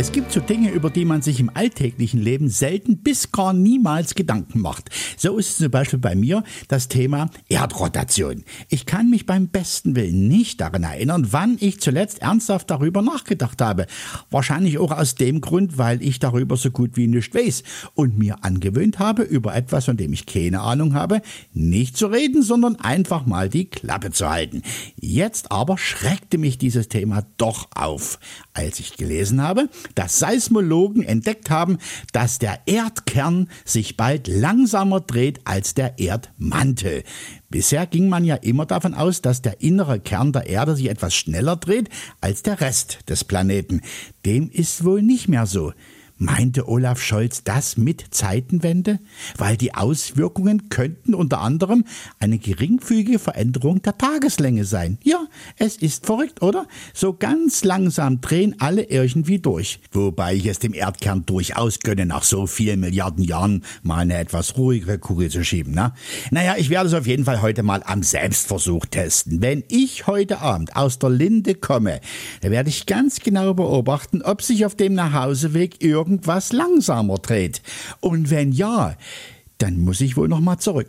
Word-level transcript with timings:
Es 0.00 0.12
gibt 0.12 0.32
so 0.32 0.40
Dinge, 0.40 0.70
über 0.70 0.88
die 0.88 1.04
man 1.04 1.20
sich 1.20 1.40
im 1.40 1.50
alltäglichen 1.52 2.22
Leben 2.22 2.48
selten 2.48 3.02
bis 3.02 3.32
gar 3.32 3.52
niemals 3.52 4.14
Gedanken 4.14 4.62
macht. 4.62 4.88
So 5.18 5.36
ist 5.36 5.50
es 5.50 5.56
zum 5.58 5.70
Beispiel 5.70 5.98
bei 5.98 6.14
mir 6.14 6.42
das 6.68 6.88
Thema 6.88 7.28
Erdrotation. 7.50 8.44
Ich 8.70 8.86
kann 8.86 9.10
mich 9.10 9.26
beim 9.26 9.48
besten 9.48 9.94
Willen 9.96 10.26
nicht 10.26 10.62
daran 10.62 10.84
erinnern, 10.84 11.26
wann 11.32 11.58
ich 11.60 11.82
zuletzt 11.82 12.22
ernsthaft 12.22 12.70
darüber 12.70 13.02
nachgedacht 13.02 13.60
habe. 13.60 13.86
Wahrscheinlich 14.30 14.78
auch 14.78 14.90
aus 14.90 15.16
dem 15.16 15.42
Grund, 15.42 15.76
weil 15.76 16.00
ich 16.00 16.18
darüber 16.18 16.56
so 16.56 16.70
gut 16.70 16.96
wie 16.96 17.06
nichts 17.06 17.36
weiß 17.36 17.62
und 17.92 18.16
mir 18.16 18.42
angewöhnt 18.42 19.00
habe, 19.00 19.20
über 19.20 19.54
etwas, 19.54 19.84
von 19.84 19.98
dem 19.98 20.14
ich 20.14 20.24
keine 20.24 20.62
Ahnung 20.62 20.94
habe, 20.94 21.20
nicht 21.52 21.98
zu 21.98 22.06
reden, 22.06 22.42
sondern 22.42 22.76
einfach 22.76 23.26
mal 23.26 23.50
die 23.50 23.66
Klappe 23.66 24.12
zu 24.12 24.30
halten. 24.30 24.62
Jetzt 24.98 25.52
aber 25.52 25.76
schreckte 25.76 26.38
mich 26.38 26.56
dieses 26.56 26.88
Thema 26.88 27.26
doch 27.36 27.68
auf, 27.74 28.18
als 28.54 28.80
ich 28.80 28.96
gelesen 28.96 29.42
habe, 29.42 29.68
dass 29.94 30.18
Seismologen 30.18 31.02
entdeckt 31.02 31.50
haben, 31.50 31.78
dass 32.12 32.38
der 32.38 32.60
Erdkern 32.66 33.48
sich 33.64 33.96
bald 33.96 34.28
langsamer 34.28 35.00
dreht 35.00 35.40
als 35.44 35.74
der 35.74 35.98
Erdmantel. 35.98 37.02
Bisher 37.48 37.86
ging 37.86 38.08
man 38.08 38.24
ja 38.24 38.36
immer 38.36 38.66
davon 38.66 38.94
aus, 38.94 39.22
dass 39.22 39.42
der 39.42 39.60
innere 39.60 40.00
Kern 40.00 40.32
der 40.32 40.46
Erde 40.46 40.76
sich 40.76 40.88
etwas 40.88 41.14
schneller 41.14 41.56
dreht 41.56 41.88
als 42.20 42.42
der 42.42 42.60
Rest 42.60 43.00
des 43.08 43.24
Planeten. 43.24 43.80
Dem 44.24 44.50
ist 44.50 44.84
wohl 44.84 45.02
nicht 45.02 45.28
mehr 45.28 45.46
so. 45.46 45.72
Meinte 46.22 46.68
Olaf 46.68 47.00
Scholz 47.00 47.44
das 47.44 47.78
mit 47.78 48.04
Zeitenwende? 48.10 48.98
Weil 49.38 49.56
die 49.56 49.74
Auswirkungen 49.74 50.68
könnten 50.68 51.14
unter 51.14 51.40
anderem 51.40 51.86
eine 52.18 52.36
geringfügige 52.36 53.18
Veränderung 53.18 53.80
der 53.80 53.96
Tageslänge 53.96 54.66
sein. 54.66 54.98
Ja, 55.02 55.26
es 55.56 55.78
ist 55.78 56.04
verrückt, 56.04 56.42
oder? 56.42 56.66
So 56.92 57.14
ganz 57.14 57.64
langsam 57.64 58.20
drehen 58.20 58.54
alle 58.58 58.82
irgendwie 58.82 59.38
durch. 59.38 59.80
Wobei 59.92 60.34
ich 60.34 60.44
es 60.44 60.58
dem 60.58 60.74
Erdkern 60.74 61.24
durchaus 61.24 61.80
gönne, 61.80 62.04
nach 62.04 62.24
so 62.24 62.46
vielen 62.46 62.80
Milliarden 62.80 63.24
Jahren 63.24 63.64
mal 63.82 64.00
eine 64.00 64.18
etwas 64.18 64.58
ruhigere 64.58 64.98
Kugel 64.98 65.30
zu 65.30 65.42
schieben, 65.42 65.72
ne? 65.72 65.94
Naja, 66.30 66.56
ich 66.58 66.68
werde 66.68 66.88
es 66.88 66.94
auf 66.94 67.06
jeden 67.06 67.24
Fall 67.24 67.40
heute 67.40 67.62
mal 67.62 67.82
am 67.86 68.02
Selbstversuch 68.02 68.84
testen. 68.84 69.40
Wenn 69.40 69.64
ich 69.68 70.06
heute 70.06 70.42
Abend 70.42 70.76
aus 70.76 70.98
der 70.98 71.08
Linde 71.08 71.54
komme, 71.54 72.02
dann 72.42 72.50
werde 72.50 72.68
ich 72.68 72.84
ganz 72.84 73.20
genau 73.20 73.54
beobachten, 73.54 74.20
ob 74.20 74.42
sich 74.42 74.66
auf 74.66 74.74
dem 74.74 74.92
Nachhauseweg 74.92 75.82
irgend 75.82 76.09
irgendwas 76.10 76.52
langsamer 76.52 77.18
dreht. 77.18 77.62
Und 78.00 78.30
wenn 78.30 78.50
ja, 78.50 78.96
dann 79.58 79.80
muss 79.80 80.00
ich 80.00 80.16
wohl 80.16 80.26
noch 80.28 80.40
mal 80.40 80.58
zurück. 80.58 80.88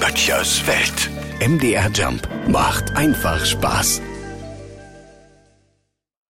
Böttchers 0.00 0.66
Welt. 0.66 1.10
MDR 1.46 1.90
Jump 1.90 2.26
macht 2.48 2.96
einfach 2.96 3.44
Spaß. 3.44 4.00